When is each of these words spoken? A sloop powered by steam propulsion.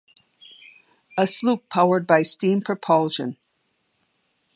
A 1.15 1.27
sloop 1.27 1.69
powered 1.69 2.07
by 2.07 2.23
steam 2.23 2.61
propulsion. 2.61 3.37